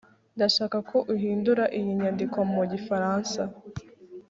[0.35, 3.41] ndashaka ko uhindura iyi nyandiko mu gifaransa